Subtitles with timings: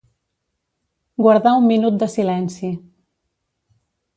[1.25, 2.73] Guardar un minut de silenci.